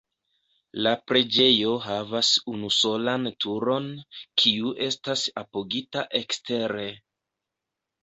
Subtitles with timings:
[0.85, 3.87] La preĝejo havas unusolan turon,
[4.43, 6.93] kiu estas apogita ekstere.